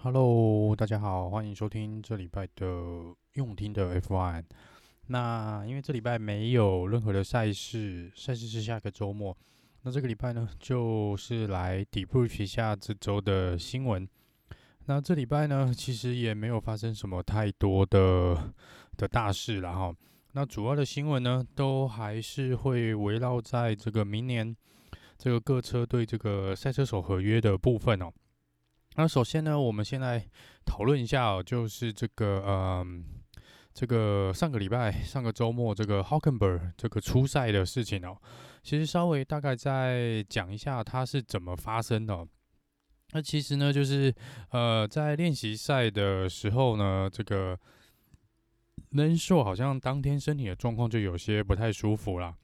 [0.00, 2.64] Hello，大家好，欢迎收听这礼拜的
[3.32, 4.44] 用听的 F1。
[5.08, 9.36] 那因为这礼拜没有任何的赛事，赛事是下个周末。
[9.82, 14.08] 那这个礼拜呢，就是来 debrief 一下这周的新闻。
[14.84, 18.54] 那这礼拜呢，其实也没有发生什么太多的
[18.96, 19.92] 的大事了哈。
[20.32, 24.56] 那主要的新闻呢，都还是会围绕在这个明年
[25.18, 28.12] 这个各车队这个赛车手合约的部分哦。
[28.98, 30.20] 那首先呢，我们先来
[30.66, 33.04] 讨论一下哦，就是这个嗯，
[33.72, 38.18] 这个上个礼拜、上个周末这个 Hulkenberg 这个初赛的事情哦，
[38.60, 42.26] 其实稍微大概再讲一下它是怎么发生的。
[43.12, 44.12] 那其实呢，就是
[44.50, 47.56] 呃，在练习赛的时候呢，这个
[48.94, 52.34] Lance Stroll 好像当天身体的状况就有些不太舒服了。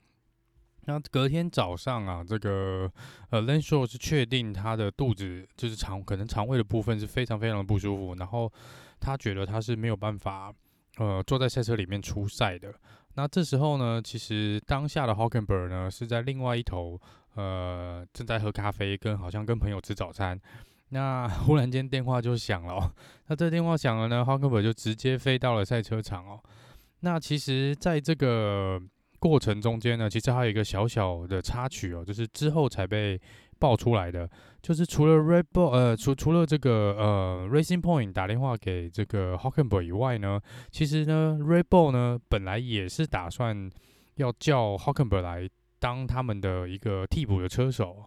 [0.86, 2.90] 那隔天早上啊，这个
[3.30, 8.52] 呃，Lance Stroll 是确定他的肚子就是肠，可能肠胃的部分是非常非常的不舒服，然后
[9.00, 10.52] 他觉得他是没有办法
[10.98, 12.72] 呃坐在赛车里面出赛的。
[13.14, 17.00] 那这时候呢，其实当下的 Hulkenberg 呢是在另外一头
[17.34, 20.38] 呃正在喝咖啡，跟好像跟朋友吃早餐。
[20.90, 22.92] 那忽然间电话就响了，
[23.26, 26.40] 那这电话响了呢，Hulkenberg 就直接飞到了赛车场哦。
[27.00, 28.80] 那其实在这个
[29.24, 33.18] 过程中间呢，其实还有一个小小的插曲哦，就是之后才被
[33.58, 34.28] 爆出来的，
[34.60, 39.82] 就是除了 Red Bull 呃，除除了这个呃 Racing Point 打电话给这个 h o c k e n b e r
[39.82, 40.38] g 以外呢，
[40.70, 43.70] 其实呢 Red Bull 呢本来也是打算
[44.16, 48.04] 要叫 h o c k e n b e r g 来当他们的一个替补的车手，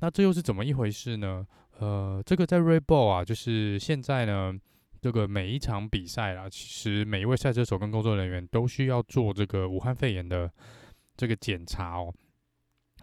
[0.00, 1.46] 那这又是怎么一回事呢？
[1.78, 4.52] 呃，这个在 Red Bull 啊，就是现在呢。
[5.00, 10.50] 这个每一场比赛啦，其实每一位赛车手跟工作人员都需要做这个武汉肺炎的
[11.16, 12.12] 这个检查哦。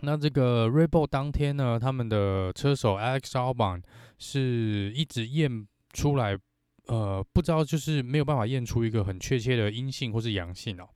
[0.02, 3.82] 那这个 r e b o l 当天呢，他们的车手 Alex Albon
[4.18, 6.38] 是一直验出来，
[6.88, 10.90] 呃，不知道就是没有办法验出一个很确切的阴性或是阳性哦。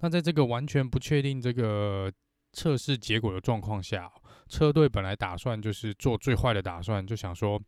[0.00, 2.10] 那在这个完全不确定这个
[2.54, 4.10] 测试结果的状况下，
[4.48, 7.60] 车队本来打算就是做最坏的打算，就想说。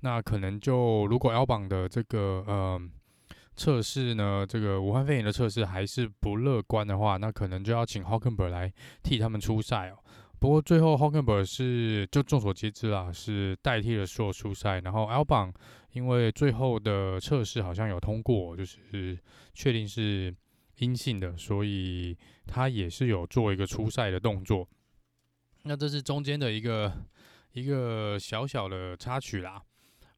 [0.00, 2.80] 那可能就如果 L 榜的这个呃
[3.56, 8.72] 测试呢，这个武汉肺炎的测试还是不乐观的话，那可能就要请 Hulkenberg 来
[9.02, 9.98] 替他们出赛哦。
[10.38, 15.52] 不过最后 Hulkenberg 是就众所皆知啦，是代替了 Stroll 出赛，然后 L 榜
[15.92, 19.18] 因为最后的测试好像有通过，就是
[19.52, 20.34] 确定是
[20.78, 24.66] 阴性的，所以他也是有做一个出赛的动作。
[25.64, 26.90] 那这是中间的一个
[27.52, 29.60] 一个小小的插曲啦。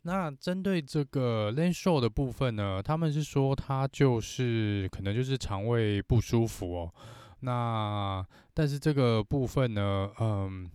[0.02, 6.94] 那针对这个 LAN Stroll 的部分呢，他们是说他就是可能就是肠胃不舒服哦。
[7.40, 10.68] 那但是这个部分呢，嗯，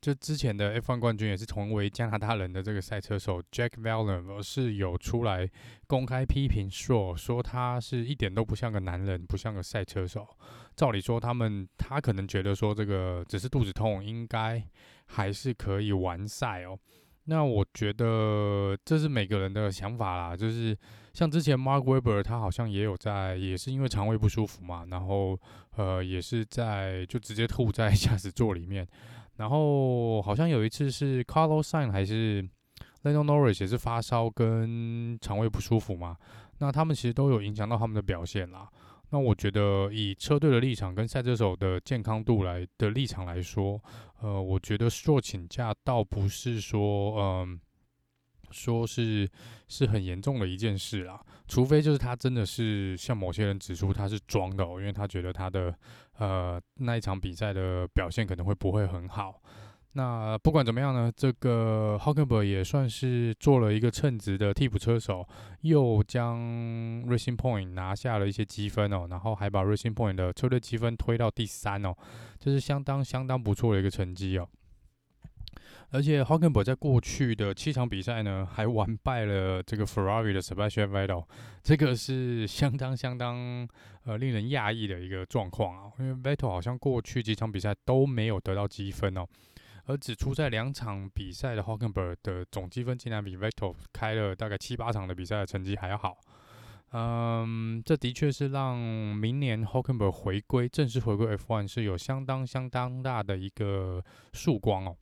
[0.00, 5.48] 就之前的 F1 冠军也是同为加拿大人的这个赛车手 Jack Villeneuve 是有出来
[5.86, 10.26] 公开批评 Stroll，说他是一点都不像个男人，不像个赛车手。
[10.74, 14.62] 照理说，他们他可能觉得说这个只是肚子痛，应该
[15.06, 16.78] 还是可以完赛哦。
[17.24, 20.76] 那我觉得这是每个人的想法啦，就是
[21.12, 25.38] 像之前 Mark Webber 他好像也有在，也是因为肠胃不舒服嘛，然后
[25.76, 28.86] 呃也是在就直接吐在 驾驶座里面，
[29.36, 32.42] 然后好像有一次是 Carlos Sain 还是
[33.02, 36.16] l e n o Norris 也是发烧跟肠胃不舒服嘛，
[36.58, 38.68] 那他们其实都有影响到他们的表现啦。
[39.12, 43.78] 那我觉得以车队的立场跟赛车手的健康度来的立场来说，
[44.22, 47.60] 呃，我觉得 Stroll 请假倒不是说，嗯、
[48.50, 49.28] 说是
[49.68, 55.76] 是很严重的一件事啦，除非就是他真的是像某些人指出他是装的哦，因为他觉得他的
[56.16, 59.42] 呃那一场比赛的表现可能会不会很好。
[59.94, 65.28] 那不管怎么样呢，这个 Hulkenberg 也算是做了一个称职的替补车手，
[65.60, 66.38] 又将
[67.04, 71.94] Racing Point 拿下了一些积分哦，然后还把 Racing Point 的车队积分推到第三哦，
[72.38, 74.48] 这是相当相当不错的一个成绩哦。
[75.90, 81.26] 而且 Hulkenberg 在过去的七场比赛呢，还完败了这个 Ferrari 的 Sebastian Vettel，
[81.62, 83.68] 这个是相当相当
[84.04, 89.26] 呃令人讶异的一个状况啊，因为 Vettel 好像过去几场比赛都没有得到积分哦。
[89.86, 96.16] 而只出赛两场比赛的 Hulkenberg 的总积分竟然比 Vettel 开了大概七八场的比赛的成绩还要好，
[96.92, 104.96] 嗯，这的确是让明年 Hulkenberg 回归正式回归 F1 是有相当相当大的一个曙光哦。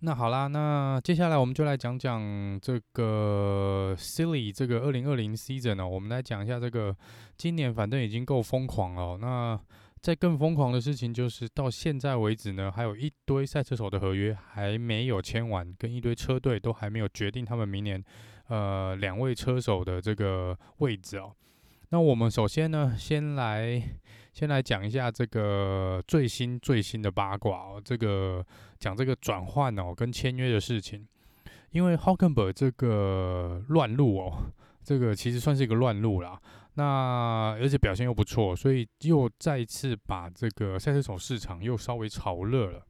[0.00, 6.94] 那好啦，那接下来我们就来讲讲这个 Silly 这个二零二零 Season 哦，我们来讲一下这个
[7.38, 9.58] 今年反正已经够疯狂了哦，那。
[10.00, 18.02] 在更疯狂的事情就是到现在为止呢，还有一堆赛车手的合约还没有签完，跟一堆车队都还没有决定他们明年
[18.46, 21.32] 呃两位车手的这个位置哦。
[21.90, 23.82] 那我们首先呢，先来
[24.32, 28.44] 先来讲一下这个最新最新的八卦哦，这个
[28.78, 31.06] 讲这个转换哦跟签约的事情，
[31.70, 34.52] 因为 Hulkenberg 这个乱入哦，
[34.84, 36.40] 这个其实算是一个乱入啦。
[36.78, 42.86] 那而且表现又不错，所以又再次把这个赛车手市场又稍微炒热了。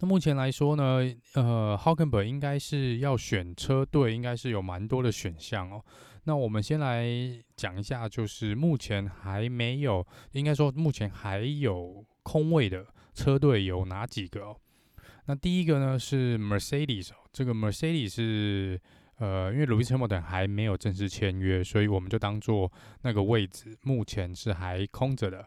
[0.00, 0.98] 那目前来说呢，
[1.34, 5.84] 呃，Hulkenberg 应该是要选车队，应该是有蛮多的选项哦。
[6.24, 7.06] 那我们先来
[7.54, 12.84] 讲一下，就是目前还没有，应该说目前还有空位的
[13.14, 14.56] 车队有哪几个哦？
[15.26, 18.80] 那第一个呢是 Mercedes，这个 Mercedes 是。
[19.18, 22.70] 呃，因为 Lewis Hamilton 还没有正式签约，所以我们就当做
[23.02, 25.44] 那个位置目前是还空着的。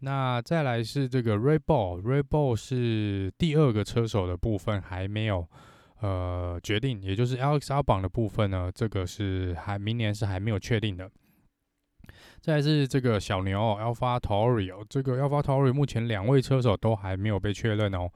[0.00, 5.46] 那再来是这个 Red Bull，Red Bull 是第二个车手的部分还没有
[6.00, 11.10] 呃决定，也就是 lxl 榜的部分呢，这个是还明年是还没有确定的。
[12.40, 15.42] 再是这个小牛 a l p h a t o r i 这个 a l p h a
[15.42, 18.08] t o r i 目前两位车手都还没有被确认哦。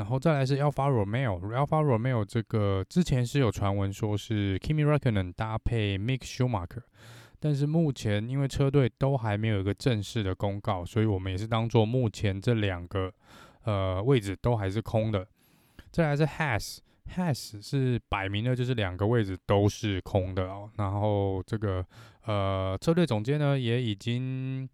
[0.00, 6.80] 然后再来是 Alpha Romeo，Alpha Romeo 这个之前是有传闻说是 Kimi Räikkönen 搭配 Mick Schumacher，
[7.38, 13.12] 但是目前因为车队都还没有一个正式的公告，所以我们也是当做目前这两个
[13.64, 15.28] 呃位置都还是空的。
[15.90, 20.70] 再来是 Has，Has 是摆明了就是两个位置都是空的哦。
[20.78, 21.84] 然后这个
[22.24, 24.66] 呃车队总监呢也已经。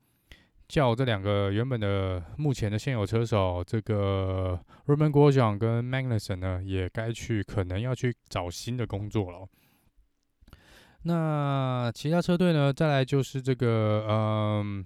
[0.68, 9.46] 叫这两个原本的目前的现有车手，这个 Roman Grosjean 跟 Magnussen 呢，也该去可能要去找新的工作了。
[11.02, 12.72] 那其他车队呢？
[12.72, 14.84] 再来就是这个，嗯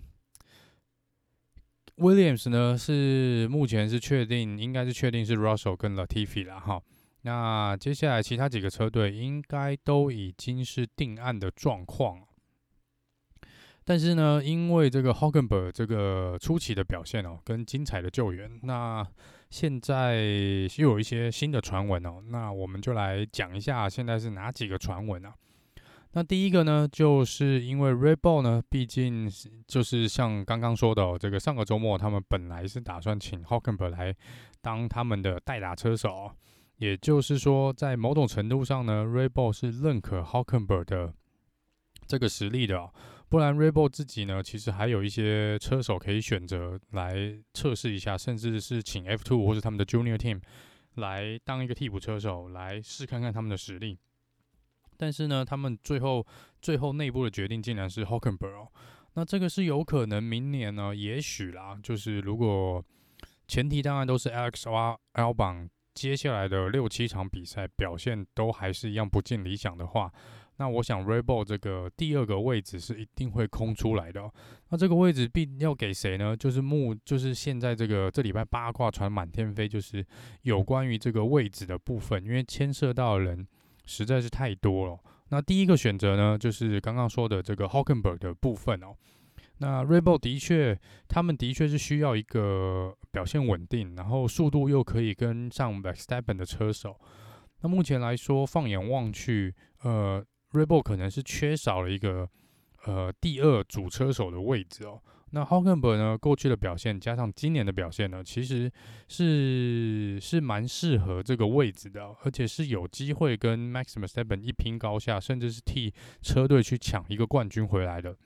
[1.97, 6.83] ，Williams 呢是目前是确定，应该是确定是 Russell 跟 Latifi 了哈。
[7.23, 12.19] 那接下来其他几个车队应该都已经是定案的状况。
[13.91, 19.05] 但是呢，因为这个 Hulkenberg 这个初期的表现哦，跟精彩的救援，那
[19.51, 20.23] 现在
[20.77, 25.35] 又有一些新的传闻哦，那我们就来讲一下现在是哪几个传闻啊？
[26.13, 29.29] 那第一个呢，就是因为 Red Bull 呢，毕竟
[29.67, 34.15] 就是像刚刚说的哦，这个上个周末他们本来是打算请 Hulkenberg 来
[34.61, 36.31] 当他们的代打车手，
[36.77, 41.13] 也就是说，在某种程度上呢，Red Bull 是认可 Hulkenberg 的
[42.07, 42.89] 这个实力的。
[43.31, 50.41] 不然 Rebel 自己呢，其实还有一些车手可以选择来测试一下，甚至是请 F2 或者他们的 Junior Team
[50.97, 53.97] 来当一个替补车手，来试看看他们的实力。
[54.97, 56.27] 但是呢，他们最后
[56.61, 58.69] 最后内部的决定竟然是 Hulkenberg 哦。
[59.15, 62.85] 那这个是有可能明年呢，也许啦，就是如果
[63.47, 70.13] 前提当然都是 Alex Wal 榜接下来的六七场比赛表现都还是一样不尽理想的话。
[70.61, 74.31] 那我想，Red Bull 这个第二个位置是一定会空出来的哦。
[74.69, 76.37] 那这个位置必要给谁呢？
[76.37, 80.05] 就是目，就是现在这个这礼拜八卦传满天飞，就是
[80.43, 83.49] 有关于这个位置的部分，因为牵涉到的人
[83.87, 85.01] 实在是太多了。
[85.31, 88.95] 那第一个选择呢，就是刚刚说的这个 Hockenberg 的部分哦。
[89.61, 90.79] 那 Red Bull 的确，
[91.09, 97.01] 他们的确是需要一个表现稳定，然后速度又可以跟上 Verstappen 的车手。
[97.63, 99.55] 那目前来说，放眼望去，
[99.85, 100.23] 呃。
[100.53, 102.29] Rebo 可能是缺少了一个
[102.85, 105.01] 呃第二主车手的位置哦。
[105.33, 108.69] 那 Hulkenberg 呢，过去的表现加上今年的表现呢，其实
[109.07, 118.17] 是是蛮适合这个位置的，而且是有机会跟 Max Verstappen 一拼高下，甚至是替车队去抢一个冠军回来的。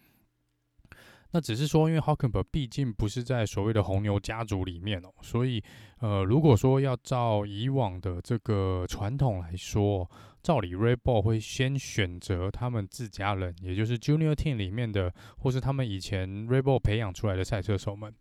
[1.34, 5.60] 那只是说，因为 Hulkenberg 毕竟不是在所谓的红牛家族里面哦，所以
[5.98, 10.08] 呃，如果说要照以往的这个传统来说，
[10.44, 18.14] 照理 Red Bull 会先选择他们自家人，也就是 Junior Team 里面的，或是他们以前 Red Bull 培养出来的赛车手们。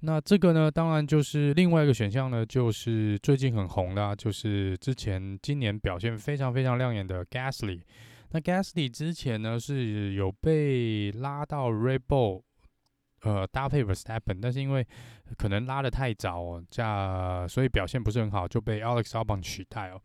[0.00, 7.80] 那这个呢，当然就是另外一个选项呢，就是最近很红的啊，就是之前今年表现非常非常亮眼的 Gasly。
[8.30, 12.42] 那 Gasly 之前呢是有被拉到 Red Bull，
[13.22, 14.86] 呃，搭配 Verstappen，但是因为
[15.38, 20.00] 可能拉得太早哦，这样所以表现不是很好，就被 Alex Albon 取代哦。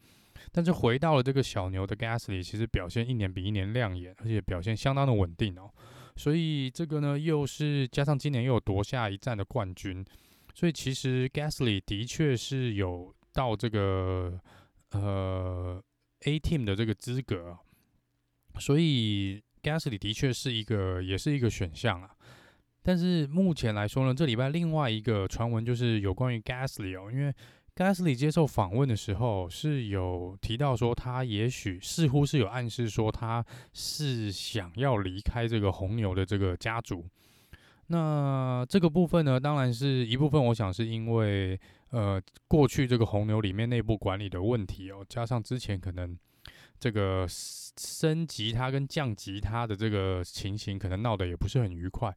[0.51, 5.69] 但是回到了这个小牛的 Gasly，其实表现一年比一年亮眼，而且表现相当的稳定哦。
[6.15, 10.03] 所以这个呢，又是加上今年又有夺下一站的冠军，
[10.53, 14.39] 所以其实 Gasly 的确是有到这个
[14.91, 15.81] 呃
[16.25, 17.57] A Team 的这个资格。
[18.59, 22.09] 所以 Gasly 的确是一个，也是一个选项啊。
[22.83, 27.33] 但是目前来说呢，这礼拜另外一个传闻就是有关于 Gasly 哦，因为
[27.75, 37.05] Gasly 接受访问的时候是有提到说，他也许似乎是有暗示说他是想要离开这个红牛的这个家族。
[37.87, 41.59] 那这个部分呢，当然是一部分，我想是因为
[41.91, 46.17] 呃过去这个红牛里面内部管理的问题哦，加上之前可能
[46.81, 52.11] 这个升级他跟降级他的这个情形，可能闹得也不是很愉快。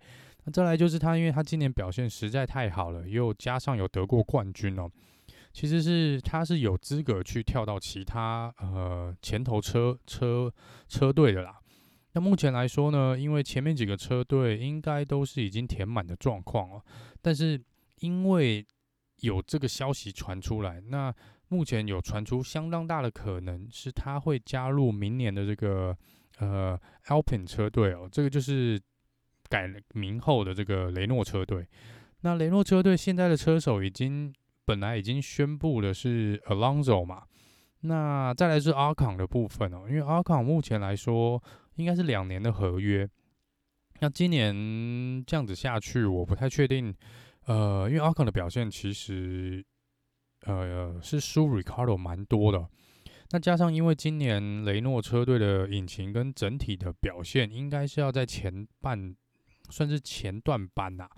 [0.45, 4.91] 那再来就是他，因为他今年表现实在太好了，又加上有得过冠军哦，
[5.53, 10.51] 其实是他是有资格去跳到其他呃前头车车
[10.89, 11.61] 车队的啦。
[12.15, 16.83] 那目前来说呢，因为前面几个车队应该都是已经填满的状况了，
[17.21, 17.63] 但是
[18.01, 18.67] 因为
[19.21, 21.15] 有这个消息传出来，那
[21.49, 25.97] 目前有传出相当大的可能是他会加入明年的这个
[26.39, 28.81] 呃 Alpine 车队哦，这个就是
[29.49, 31.67] 改名后的这个雷诺车队。
[32.21, 34.35] 那雷诺车队现在的车手已经
[34.65, 37.25] 本来已经宣布的是 Alonso 嘛，
[37.81, 41.43] 那再来是阿康的部分哦，因为阿康目前来说。
[41.77, 43.05] 应该是两年的合约，
[43.99, 44.55] 那今年
[45.27, 46.95] 这样子下去，我不太确定。
[47.47, 49.61] 呃，因为阿康的表现其实，
[50.47, 52.69] 呃，是输 Ricardo 蛮多的。
[53.31, 59.15] 那加上因为今年雷诺车队的引擎跟整体的表现，应该是要在前半，
[59.71, 61.09] 算是前段班呐、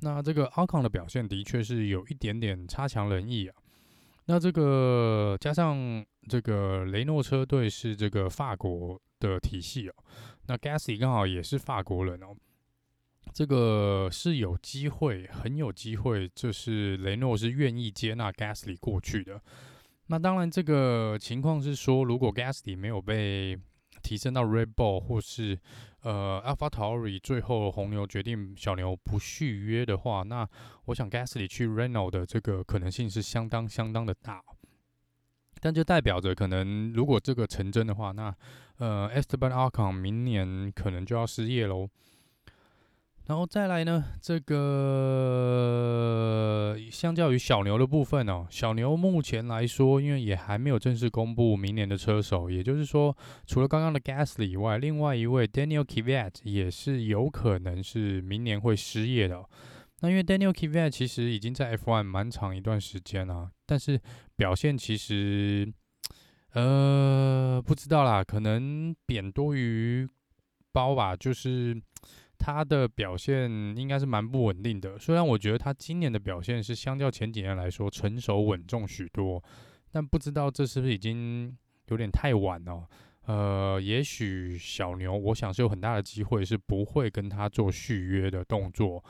[0.00, 3.54] 那这个阿康的表现的确是有一点点差强人意啊。
[4.26, 9.94] 那这个加上这个雷诺车队是这个法国的体系哦，
[10.46, 12.36] 那 Gasly 刚好也是法国人哦，
[13.32, 19.40] 这个是有机会，很有机会，就是雷诺是愿意接纳 Gasly 过去的。
[20.08, 23.58] 那当然，这个情况是说，如果 Gasly 没有被
[24.02, 25.58] 提升到 Red Bull，或是
[26.00, 30.48] 呃 AlphaTauri 最后红牛决定小牛不续约的话，那
[30.86, 34.42] 我想 Gasly 去 Renault 的这个可能性是相当相当的大。
[35.60, 38.34] 但就代表着，可能如果这个成真的话，那
[38.78, 41.88] 呃，Esteban Ocon 明年可能就要失业喽。
[43.28, 44.74] 然后再来呢，这个
[46.90, 53.14] 相较于小牛的部分哦，小牛目前来说，因为也还没有正式公布明年的车手，也就是说，
[53.46, 59.44] 除了刚刚的 Gasly 以外，另外一位 Daniel Kvyat 也是有可能是明年会失业的。
[60.00, 64.00] 那因为 Daniel Kvyat 其实已经在 F1 蛮长一段时间了，但是
[64.36, 65.70] 表现其实，
[66.54, 70.08] 呃，不知道啦，可能贬多于
[70.72, 71.78] 褒吧，就是
[72.38, 74.98] 他的表现应该是蛮不稳定的。
[74.98, 79.42] 虽然我觉得他今年的表现是相较前几年来说成熟稳重许多，
[79.90, 81.54] 但不知道这是不是已经
[81.88, 82.86] 有点太晚了。
[83.26, 89.04] 呃，也许小牛，我想是有很大的机会是不会跟他做续约的动作。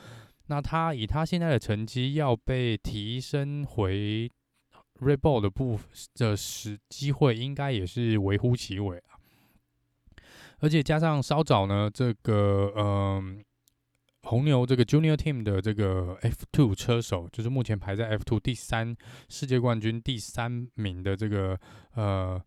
[0.46, 4.28] 那他以他现在的成绩要被提升回
[5.00, 9.00] Red Bull 的部分的时机会，应该也是微乎其微。
[10.60, 13.44] 而且加上稍早呢，这个嗯，
[14.22, 18.96] 红牛这个 Junior Team 的这个 F2 车手，就是目前排在 F2 第三
[19.28, 21.58] 世界冠军第三名的这个
[21.94, 22.42] 呃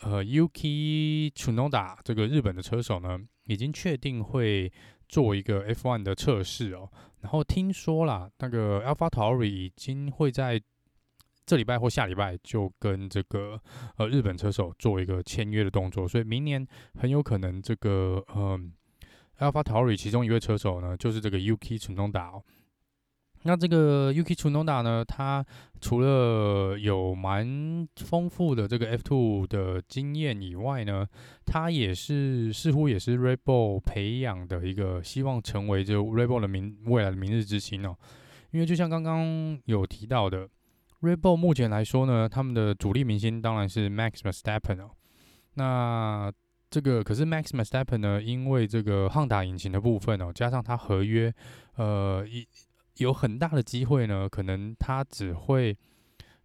[0.00, 4.70] 呃 Yuki Tsunoda 这个日本的车手呢，已经确定会
[5.08, 6.90] 做一个 F1 的测试哦。
[7.20, 10.60] 然后听说啦，那个 AlphaTauri 已经会在
[11.46, 13.60] 这礼拜或下礼拜就跟这个
[13.96, 16.66] 呃日本车手做一个签约的动作，所以明年
[16.98, 18.72] 很有可能这个嗯
[19.38, 22.42] AlphaTauri 其中一位车手呢，就是这个 Yuki Tsunoda 哦。
[23.46, 25.44] 那这个 Yuki Tsunoda 呢，他
[25.78, 31.06] 除了有蛮丰富的这个 F2 的经验以外呢，
[31.44, 37.94] 他也是似乎也是 Red Bull 培养的一个希望成为这 Red Bull 的明未来的明日之星哦。
[38.52, 40.48] 因为就像刚刚有提到的
[41.04, 44.90] ，Red Bull 目前来说呢，他们的主力明星当然是 Max v e s t a p p e n 哦。
[45.54, 46.32] 那
[46.70, 51.32] 这个可是 Max v e s t a p p e n 呢，因为这个汉达引擎的部分哦，加上他合约
[51.76, 52.46] 呃一。
[52.98, 55.76] 有很大的机会呢，可能他只会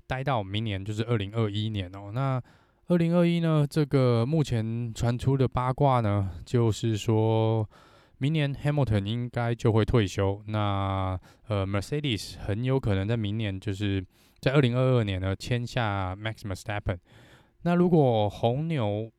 [0.08, 2.10] 待到明年，就是二零二一年哦。
[2.12, 2.42] 那
[2.88, 7.70] 二零二一呢，这个目前传出的八卦呢，就是说
[8.20, 10.42] 明年 Hamilton 应该就会退休。
[10.48, 14.06] 那呃，Mercedes 很有可能在明年，就是
[14.40, 17.00] 在二零二二年呢签下 Max Verstappen。
[17.64, 19.12] 那如果红牛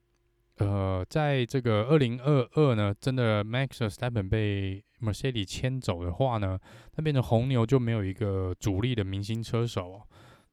[0.58, 6.58] 呃在这个二零二二呢，真的 Max Verstappen 被 Mercedes 签走的话呢，
[6.96, 10.02] 那变成红牛就没有一个主力的明星车手哦。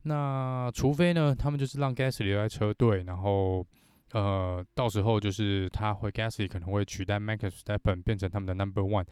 [0.04, 3.66] 那除非呢，他们就是让 Gasly 留在车队，然后
[4.12, 9.06] 呃，到时候就是他会 Gasly 可能会取代 Max s t e p p e n 变成他们的 Number One。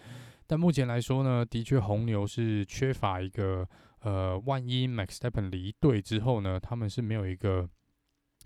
[0.48, 3.68] 但目前来说呢，的确红牛是缺乏一个
[4.02, 7.68] 呃，万一 Max s t e p p e n 离队之后呢，他们是没有一个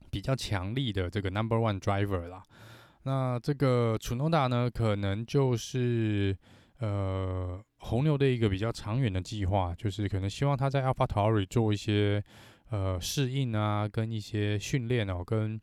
[0.09, 2.41] 比较强力的这个 Number One Driver 啦。
[3.03, 6.35] 那这个楚诺达呢，可能就是
[6.79, 12.23] 呃红牛的一个比较长远的计划，就是可能希望他在 AlphaTauri 做一些
[12.69, 15.59] 呃适应啊，跟一些训练哦，跟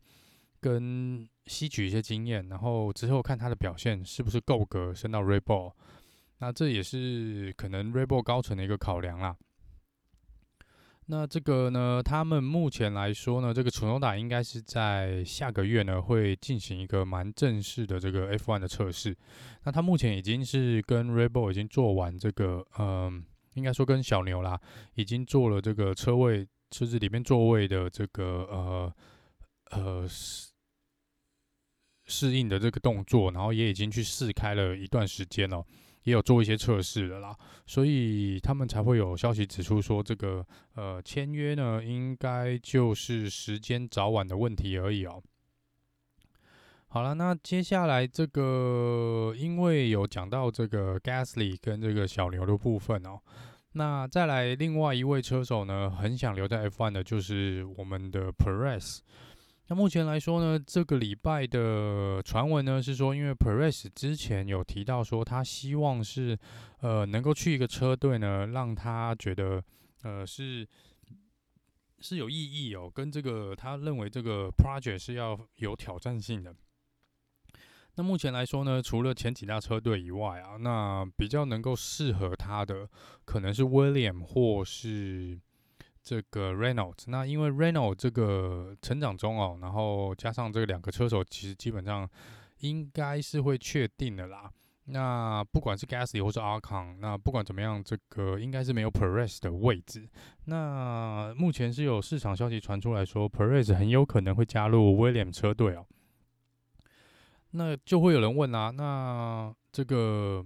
[0.59, 5.73] 跟吸取一些经验，然后之后看他的表现是不是够格升到 Red Bull。
[6.39, 9.35] 那这也是可能 Red Bull 高层的一个考量啦。
[11.09, 19.15] 那这个呢，他们目前来说呢，这个 Tsunoda 应该是在下个月呢会进行一个蛮正式的这个 F1 的测试。
[19.63, 23.23] 那他目前已经是跟 Red Bull 已经做完这个，嗯，
[23.53, 24.59] 应该说跟小牛啦，
[24.95, 28.93] 已经做了这个车位车子里面座位的这个呃
[29.71, 30.49] 呃适
[32.05, 35.65] 适应的这个动作，然后也已经去试开了一段时间了。
[36.03, 40.45] 也有做一些测试的啦，所以他们才会有消息指出说，这个
[40.75, 45.21] 呃签约呢，应该就是时间早晚的问题而已哦。
[46.87, 53.19] 好了，那接下来这个因为有讲到这个 Gasly 跟这个小牛的部分哦，
[53.73, 58.99] 那再来另外一位车手呢，很想留在 F1 的就是我们的 Perez。
[59.69, 66.39] 那目前来说呢，这个礼拜的传闻呢是说，因为 Perez 之前有提到说，他希望是
[66.79, 69.61] 呃能够去一个车队呢，让他觉得
[70.03, 70.65] 呃是
[71.99, 76.55] 是有意义哦，跟这个他认为这个 project 是要有挑战性的。
[77.95, 82.87] 那目前来说呢，除了前几大车队以外啊，那比较能够适合他的
[83.25, 85.37] 可能是 William 或是。
[86.07, 92.09] 这个 Renault，那因为 Renault 这个成长中哦，然后加上这两个车手，其实基本上
[92.59, 94.49] 应该是会确定的啦。
[94.85, 100.07] 那不管是 Gasly 或是 Ocon，那不管怎么样，这个应该是没有 Perez 的位置。
[100.45, 105.85] 那目前是有市场消息传出来说，Perez 很有可能会加入 William 车队哦。
[107.51, 110.45] 那就会有人问啊，那这个。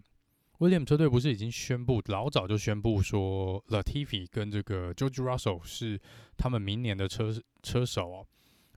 [0.61, 5.99] 威廉车队不是已经宣布，老早就宣布说，Latifi 跟这个 George Russell 是
[6.37, 8.27] 他们明年的车车手哦。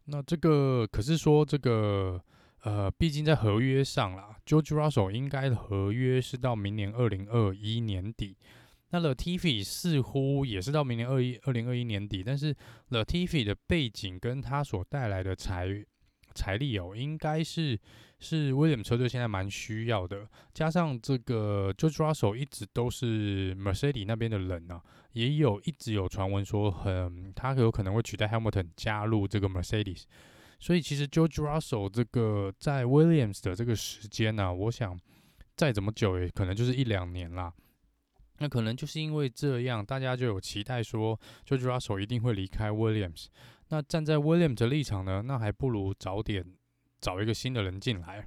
[0.07, 2.19] 那这个可是说这个
[2.63, 8.35] 呃，毕竟在合约上啦，George Russell 应该合约是到明年二零二一年底。
[8.89, 12.57] 那 Latifi 似乎也是到明年二一二零二一年底，但是
[12.89, 15.85] Latifi 的背景跟他所带来的财
[16.35, 17.79] 财力哦，应该是。
[18.25, 24.83] 是 William 车队现在蛮需要的，加上这个 George Russell 一直都是 Mercedes 那边的人、啊，
[25.13, 30.05] 也有一直有传闻说很他有可能会取代 Hamilton 加入这个 Mercedes，
[30.59, 34.99] 所以其实 George Russell 这个在 Williams 的这个时间呢、啊，我想
[35.55, 37.53] 再怎么久也可能就是一两年啦。
[38.39, 43.27] 那可能就是因为这样，大家就有期待说 George Russell 一定会离开 Williams。
[43.69, 46.45] 那站在 Williams 的立场呢，那还不如早点。
[47.05, 48.27] 找一个新的人进来，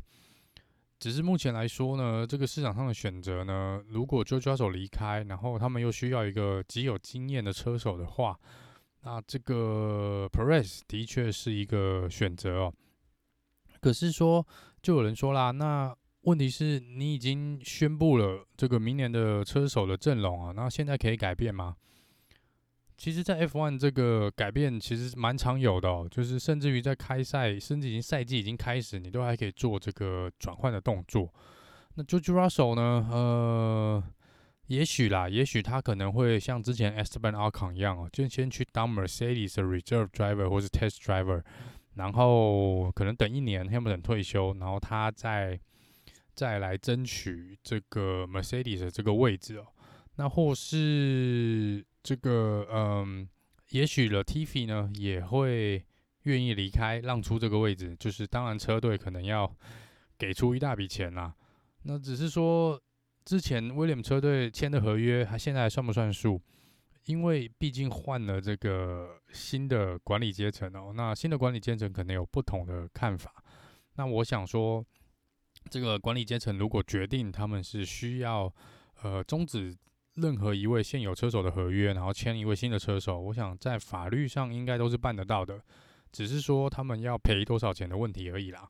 [0.99, 8.39] 只是目前来说呢，这个市场上的选择呢，如果 George Russell 离开，然后他们又需要一个极有经验的车手的话，
[9.01, 12.73] 那这个 Perez 的确是一个选择哦。
[13.81, 14.45] 可是说，
[14.83, 21.75] 就有人说啦，那问题是你已经宣布了这个明年的车手的阵容啊，那现在可以改变吗？
[22.97, 31.31] 其实，在 F1 这个改变其实蛮常有的哦，就是甚至于在开赛，甚至已经赛季已经开始，你都还可以做这个转换的动作。
[31.93, 33.07] 那 George Russell 呢？
[33.11, 34.03] 呃，
[34.65, 41.43] 也许啦，也许他可能会像之前 Esteban Ocon 一样哦，就先去当 Mercedes 的 Reserve Driver 或是 Test Driver，
[41.93, 45.59] 然后可能等一年 Hamilton 退休，然后他再
[46.33, 49.67] 再来争取这个 Mercedes 的这个位置哦。
[50.15, 51.85] 那或是。
[52.03, 53.27] 这个嗯，
[53.71, 55.85] 也许了 t fi 呢也会
[56.23, 57.93] 愿意离开，让出这个位置。
[57.99, 59.53] 就是当然，车队可能要
[60.17, 61.35] 给出一大笔钱啦。
[61.83, 62.81] 那只是说，
[63.25, 66.41] 之前威廉车队签的合约，他现在还算不算数？
[67.05, 70.93] 因为毕竟换了这个新的管理阶层哦。
[70.95, 73.43] 那新的管理阶层可能有不同的看法。
[73.95, 74.85] 那我想说，
[75.69, 78.53] 这个管理阶层如果决定他们是需要
[79.01, 79.75] 呃终止。
[80.17, 85.61] 任何一位现有车手的合约，然后签一位新的车手，我想在法律上应该都是办得到的，
[86.11, 88.67] 只是说他们要赔多少钱的问题而已啦。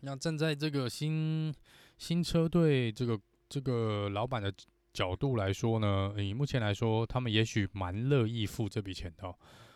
[0.00, 1.54] 那站在这个新
[1.98, 3.18] 新车队这个
[3.48, 4.52] 这个老板的
[4.92, 9.32] 角度来说呢，以目前来说，他们也许蛮乐意付这笔钱的，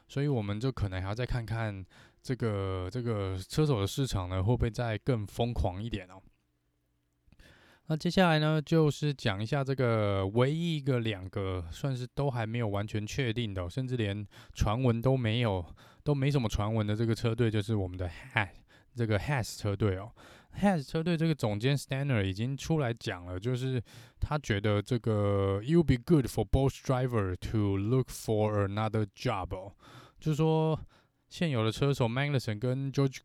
[0.08, 1.84] 所以我们就可能还要再看看
[2.20, 6.20] 这个这个车手的市场呢，会不会再更疯狂一点哦。
[7.90, 15.64] 那接下来呢，就是讲一下这个唯一一个两个算是都还没有完全确定的，甚至连传闻都没有，
[16.04, 18.50] 都没什么传闻的这个车队，就是我们的 Has
[18.94, 20.12] 这个 Has 车队哦。
[20.60, 23.82] Has 车队这个总监 Stanner 已经出来讲了，就是
[24.20, 29.72] 他觉得这个 You'll be good for both driver to look for another job 哦，
[30.20, 30.78] 就是说
[31.30, 33.20] 现有的车手 Magnussen 跟 George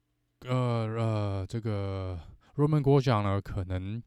[0.45, 0.56] 呃
[0.97, 2.17] 呃这个
[2.56, 4.02] Roman Grosjean 呢，可能。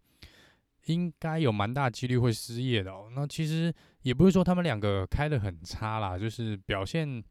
[0.87, 3.09] 应该有蛮大几率会失业的哦。
[3.15, 3.73] 那其实
[4.03, 7.23] 也不是说他们两个开得很差啦，就是表现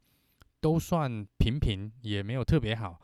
[0.60, 3.00] 都算平平，也没有特别好。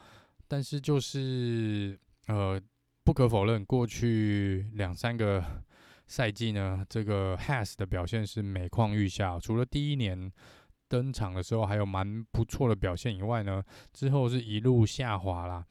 [0.48, 2.62] 但是就是呃，
[3.04, 5.64] 不可否认，过去两三个
[6.08, 9.40] 赛季呢，这个 Has 的表现是每况愈下。
[9.40, 10.30] 除了第一年
[10.90, 15.66] 登场的时候还有蛮不错的表现以外呢，之后是一路下滑啦。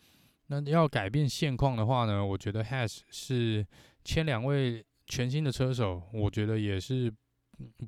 [0.47, 3.67] 那要改变现况的话呢，我觉得 Has 是。
[4.11, 7.09] 签两位全新的车手，我觉得也是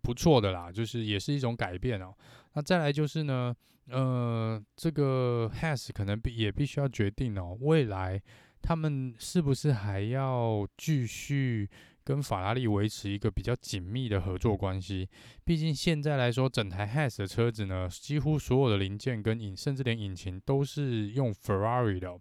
[0.05, 2.15] 不错的啦，就是也是一种改变哦。
[2.53, 3.53] 那再来就是呢，
[3.89, 8.23] 呃，这个 Has 可能必也必须要决定哦，未来
[8.61, 11.69] 他们是不是还要继续
[12.05, 15.09] 跟法拉利维持一个比较紧密的合作关系？
[15.45, 22.17] 毕竟现在来说，整台 Has 的车子呢，几乎所有的零件跟引，甚至连引擎都是用 Ferrari 的。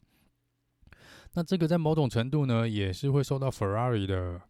[1.34, 4.42] 那这个在某种程度呢，也是会受到 Ferrari 的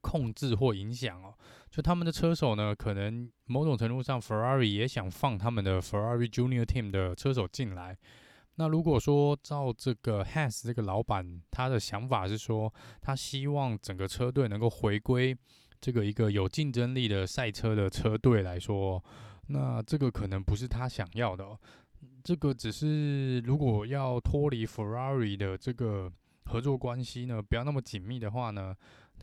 [0.00, 1.32] 控制或影响哦。
[1.70, 7.96] 就他们的车手呢，可能某种程度上，Ferrari 也想放他们的 Ferrari Junior Team 的车手进来。
[8.56, 15.34] 那如果说照这个 Has 这个老板他的想法是说，他希望整个车队能够回归
[15.80, 19.02] 这个一个有竞争力的赛车的车队来说，
[19.46, 21.58] 那这个可能不是他想要的哦。
[22.22, 26.10] 这个只是如果要脱离 Ferrari 的这个
[26.44, 28.74] 合作关系呢，不要那么紧密的话呢，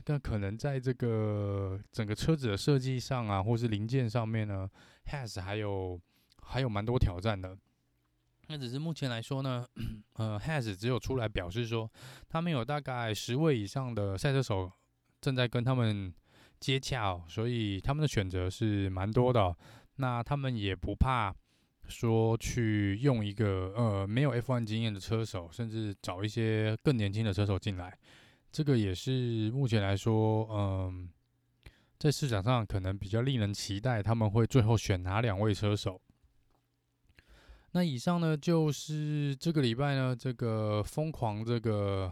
[0.05, 4.69] 那可能在这个整个车子的设计上啊，或是零件上面呢
[5.05, 5.99] ，Has 还有
[6.41, 7.57] 还有蛮多挑战的。
[8.47, 9.65] 那只是目前来说呢，
[10.13, 11.89] 呃，Has 只有出来表示说，
[12.27, 14.71] 他们有大概十位以上的赛车手
[15.21, 16.13] 正在跟他们
[16.59, 19.55] 接洽哦，所以他们的选择是蛮多的。
[19.97, 21.33] 那他们也不怕。
[21.89, 27.97] 说去用一个呃没有 F1 经验的车手，甚至找一些更年轻的车手进来，
[28.51, 31.09] 这个也是目前来说，嗯、
[31.97, 35.99] 在市场上可能比较令人期待，他们会最后选哪两位车手。
[37.71, 42.11] 那以上呢，就是这个礼拜呢，这个疯狂这个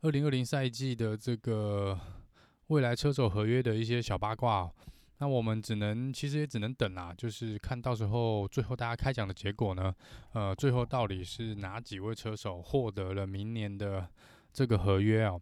[0.00, 1.98] 二零二零赛季的这个
[2.68, 4.70] 未来车手合约的一些小八卦。
[5.20, 9.94] 那我们只能，其实也只能等啦，就是看到时候最后大家开奖的结果呢，
[10.32, 14.08] 呃，最后到底是哪几位车手获得了明年的
[14.50, 15.38] 这个合约啊？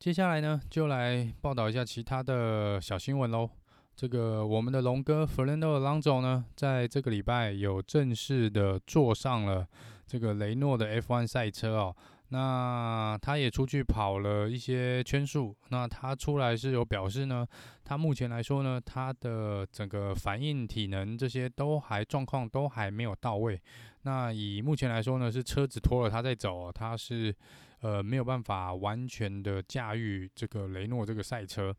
[0.00, 3.48] 接下来呢，就来报道一下其他的小新闻喽。
[3.94, 9.68] 这个我们的龙哥 Fernando Alonso 呢，在这个礼拜有正式的坐上了
[10.06, 11.94] 这个雷诺的 F1 赛车哦。
[12.32, 17.46] 那他也出去跑了一些圈数，那他出来是有表示呢，
[17.84, 23.60] 他目前来说呢，他的整个反应、体能这些都还状况都还没有到位。
[24.02, 27.34] 那以目前来说呢，是车子拖了他在走，他是
[27.80, 31.74] 呃没有办法完全的驾驭这个雷诺这个赛车。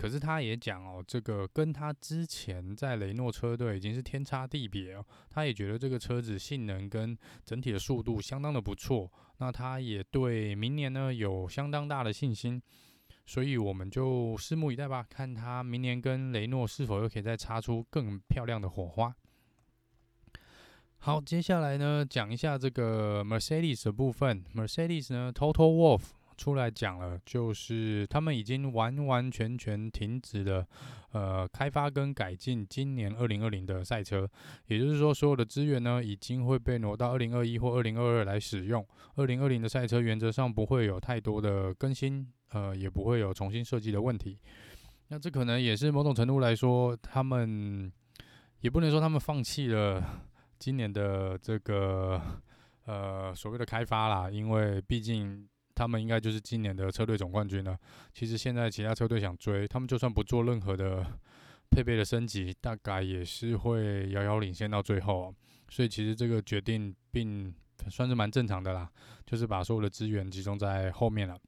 [0.00, 5.04] 可是他也讲哦，这个跟他之前在雷诺车队已经是天差地别哦。
[5.28, 9.12] 他也觉得这个车子性能跟整体的速度相当的不错。
[9.36, 12.62] 那他也对明年呢有相当大的信心，
[13.26, 19.14] 所以我们就拭目以待吧，看他明年跟雷诺是否又可以再擦出更漂亮的火花。
[20.96, 24.42] 好，接下来呢讲一下这个 Mercedes 的部分。
[24.54, 26.19] Mercedes 呢，Total Wolf。
[26.40, 30.66] 出来讲了，就是他们已经完完全全停止了，
[31.12, 34.26] 呃，开发跟改进今年二零二零的赛车，
[34.66, 38.82] 也就是说，所有的资源呢，已经会被挪到二零二一或二零二二来使用。
[39.16, 44.38] 二零二零的赛车原则上不会有太多的更新，呃，也不会有重新设计的问题。
[45.08, 47.92] 那这可能也是某种程度来说，他们
[48.60, 50.02] 也不能说他们放弃了
[50.58, 52.18] 今年的这个
[52.86, 55.46] 呃所谓的开发啦，因为毕竟。
[55.80, 57.74] 他们应该就是今年的车队总冠军了。
[58.12, 61.02] 其实现在其他车队想追，他们就算不做任何的
[61.70, 65.34] 配备的升级，大概也是会遥遥领先到最后。
[65.70, 67.50] 所以其实这个决定并
[67.88, 68.90] 算是蛮正常的啦，
[69.24, 71.38] 就是把所有的资源集中在后面了。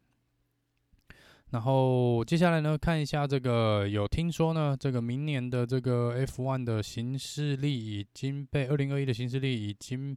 [1.51, 10.17] 然后接下来呢，看一下这个有听说呢，这个明年的这个 F1 的行事历已经被二零二一的行事历已经。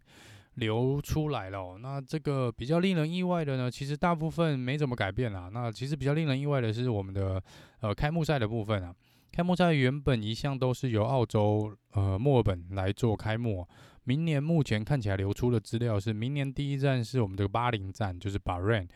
[0.56, 1.78] 流出来了哦。
[1.82, 5.50] 那这个比较令人意外的呢，其实大部分没怎么改变啦。
[5.54, 7.42] 那其实比较令人意外的是我们的
[7.80, 8.94] 呃开幕赛的部分啊。
[9.32, 13.68] 开幕赛原本一向都是由澳洲呃墨尔本来做开幕。
[14.06, 18.88] 明年目前看起来流出的资料是，明年第一站是我们这个巴林站，就是 Bahrain。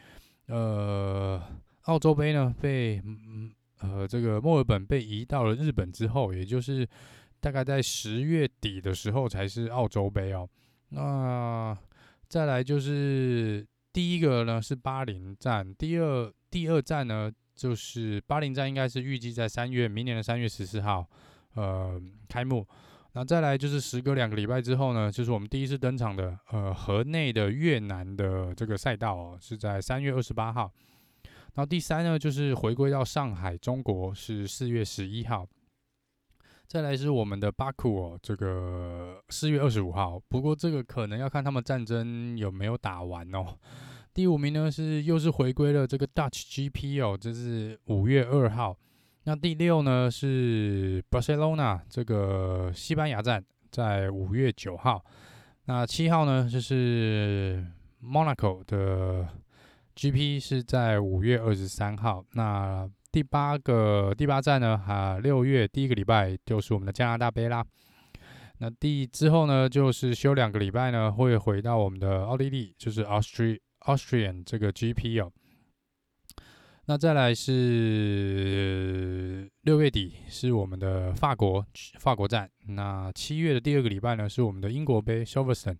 [0.47, 1.41] 呃，
[1.83, 6.87] 澳洲杯呢被嗯呃这个墨尔本被移到了日本之后，也就是
[7.41, 10.47] 大概在十月底的时候才是澳洲杯哦。
[10.89, 11.77] 那
[12.27, 21.07] 再来就是第一个呢是巴林站，第二第二站呢就是巴林站，应该是预计在三月，明年的三月十四号
[21.53, 22.65] 呃开幕。
[23.13, 30.71] 那再来就是时隔两个礼拜之后呢，就是我们第一次登场的呃河内的越南的这个赛道哦，是在三月二十八号。
[31.55, 35.47] 然后第三呢就是回归到上海中国是四月十一号。
[36.69, 40.21] 再来是我们的巴库哦，这个四月二十五号。
[40.29, 43.57] 不过这个可能要看他们战争有没有打完哦。
[44.13, 48.77] 第五名呢是又是回归了这个 Dutch GP 哦，这是五月二号。
[49.23, 55.03] 那第六呢是 Barcelona 这个西班牙站，在五月九号。
[55.65, 57.65] 那七号呢就是
[58.03, 59.27] Monaco 的
[59.95, 62.23] GP 是在五月二十三号。
[62.33, 67.65] 那第八个第八站呢，哈，六月第一个礼拜就是我们的加拿大杯啦。
[68.59, 75.31] 那第之后呢，就是休两个礼拜呢，会回到我们的奥地利，就是 Austria Austrian 这个 GP 哦。
[76.85, 78.59] 那再来是
[79.61, 81.65] 六月底是我们的法国
[81.99, 85.77] 法国站，那七月的第二个礼拜呢是我们的英国杯 Silverstone，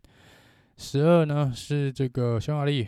[0.78, 2.88] 十二呢是这个匈牙利，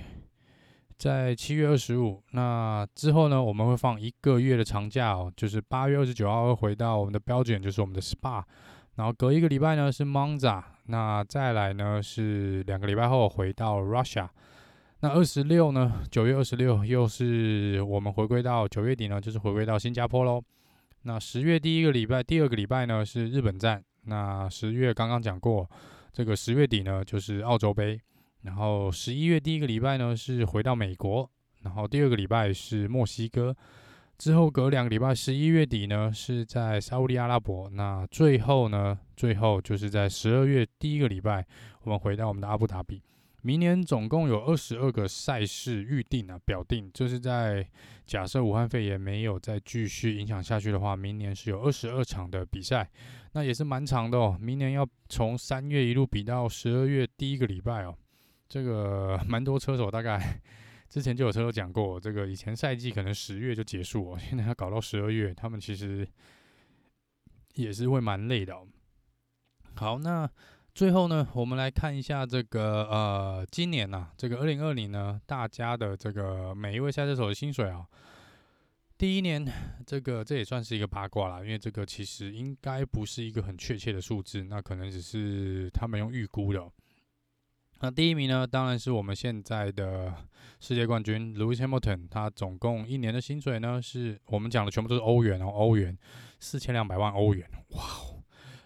[1.02, 8.44] 在七月二十五，那之后呢我们会放一个月的长假哦，就是八月二十九号会回到我们的标准就是我们的 Spa，
[8.98, 14.30] 然后隔一个礼拜呢是 Monza，那再来呢是两个礼拜后回到 Russia。
[15.00, 16.04] 那二十六呢？
[16.12, 20.40] 九月二十六又是我们回归到九月底呢，就是回归到新加坡喽。
[21.02, 23.84] 那十月第一个礼拜，第二个礼拜呢是日本站。
[24.04, 25.68] 那十月刚刚讲过，
[26.14, 28.00] 这个十月底呢就是澳洲杯。
[28.42, 31.30] 然后十一月第一个礼拜呢是回到美国，
[31.62, 33.56] 然后第二个礼拜是墨西哥。
[34.18, 37.68] 之后隔两个礼拜，十一月底呢是在沙乌地阿拉伯。
[37.72, 41.44] 那最后呢，最后就是在十二月第一个礼拜，
[41.82, 43.02] 我们回到我们的阿布达比。
[43.42, 47.68] 明年总共有二十二个赛事预定啊，表定，就是在
[48.06, 52.88] 假设武汉肺炎没有再继续影响下去的话，明年是有二十二场的比赛，
[53.34, 54.38] 那也是蛮长的哦。
[54.40, 57.98] 明年要从三月一路比到十二月第一个礼拜哦，
[58.52, 60.42] 这个 蛮多车手大概
[60.90, 66.06] 之前就有车手讲过，这个以前赛季可能十月就结束哦，现在要搞到十二月，他们其实
[67.56, 68.54] 也是会蛮累的。
[69.76, 70.30] 好，那。
[70.74, 77.86] 最后呢，我们来看一下这个呃，今年呐、啊，这个二零二零呢，大家的这个每一位赛车手的薪水啊。
[78.98, 79.46] 第一年，
[79.86, 86.72] 这个这也算是一个八卦啦，因为这个其实应该不是一个很确切的数字，那可能只是他们用预估的。
[87.84, 90.14] 那第一名呢，当然是我们现在的
[90.60, 95.98] 世界冠军 Lewis Hamilton，他总共一年的薪水呢，是我们讲的全部都是欧元哦，欧元
[96.40, 98.24] 四千两百万欧元，哇哦。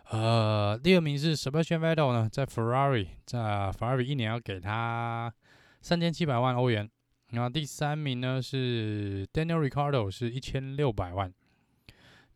[0.09, 3.39] 呃，第二名是 Sebastian Vettel 呢，在 Ferrari，在
[3.71, 5.33] Ferrari 一年要给他
[5.81, 6.89] 三千七百万欧元。
[7.31, 11.33] 然后第三名呢是 Daniel Ricciardo，是一千六百万。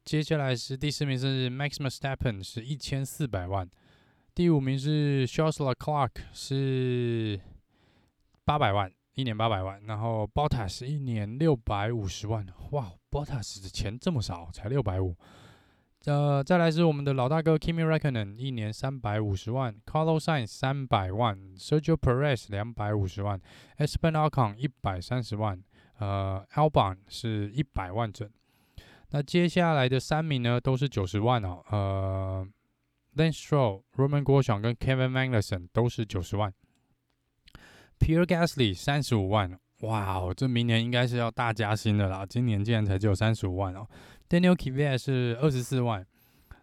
[0.04, 3.70] 接下来是第四名是 Max Verstappen，是一千四百万。
[4.39, 7.38] 第五名是 Charles Leclerc，是
[8.45, 9.82] 八百万，一年八百万。
[9.86, 15.13] 然后 Bottas 一年六百五十万，哇，Bottas 的钱这么少，才六百五。
[16.06, 23.38] 呃，再来是我们的老大哥 Kimi Räikkönen，一年三百五十万；Carlos Sainz 三百万；Sergio Perez 两百五十万
[23.78, 25.60] ；Esteban Ocon 一百三十万；
[25.97, 28.25] 呃，Albon 是一百万整。
[29.10, 31.62] 那接下来的三名呢，都是九十万哦。
[31.69, 32.47] 呃
[33.19, 36.53] ，Lance Stroll、Romain Grosjean 跟 Kevin Magnussen 都是九十万
[37.99, 39.60] ；Pierre Gasly 三十五万。
[39.82, 42.25] 哇哦，这明年应该是要大加薪的啦！
[42.25, 43.88] 今年竟然才只有三十五万哦。
[44.27, 46.05] Daniel Kvyat 是二十四万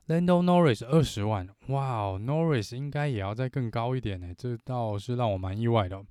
[0.09, 1.49] ，Lando Norris 二十万。
[1.69, 6.05] 哇哦，Norris 应该也要再更高一点呢，这倒是让我蛮意外的。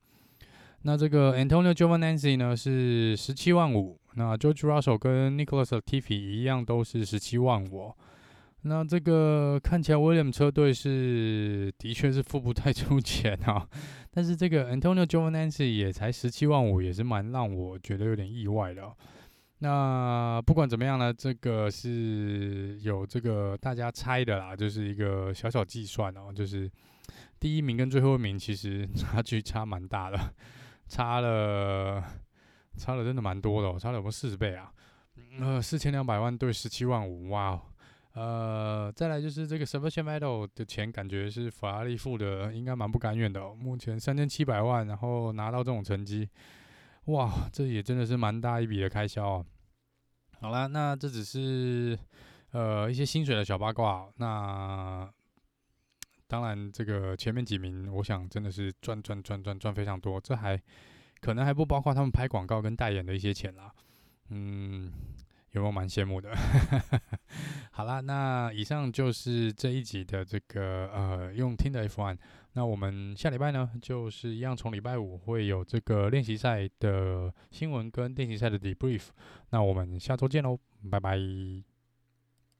[0.82, 7.94] 那这个 Antonio Giovinazzi 呢是十七万五，那 George Russell 跟 Nicholas Tiffy 一样都是十七万五。
[8.68, 13.68] 那这个看起来，William 车队是的确是付不太出钱啊，
[14.10, 18.98] 但是这个 Antonio Giovinazzi 也才十七万五，也是蛮让我觉得有点意外的哦。
[19.60, 26.68] 那不管怎么样呢，这个是有这个大家猜的啦，就是一个小小计算哦，就是
[27.40, 30.20] 第一名跟最后一名其实 差距差蛮大的，
[30.88, 32.04] 差了
[32.78, 34.72] 差了真的蛮多的哦，差了有没有四十倍啊？
[35.40, 37.62] 呃，四千两百万对十七万五，哇！
[38.16, 43.54] 呃，再来就是这个 Sebastian Vettel 的钱，感觉是法拉利付的，应该蛮不甘愿的。
[43.54, 46.30] 目前三千七百万，然后拿到这种成绩，
[47.08, 49.46] 哇，这也真的是蛮大一笔的开销啊。
[50.40, 52.00] 好啦，那这只是
[52.52, 54.08] 呃一些薪水的小八卦。
[54.16, 55.12] 那
[56.28, 60.58] 当然，这个前面几名，我想真的是赚赚赚赚赚非常多，这还
[61.20, 63.74] 可能还不包括他们拍广告跟代言的一些钱啦。
[64.30, 64.90] 嗯。
[65.56, 66.30] 有没有蛮羡慕的？
[67.72, 72.18] 好啦，那以上就是这一集的这个呃用听的 F1。
[72.54, 79.08] 那我们下礼拜呢，就是一样从礼拜五会有这个练习赛的新闻跟练习赛的 debrief。
[79.50, 80.58] 那我们下周见喽，
[80.90, 81.75] 拜拜。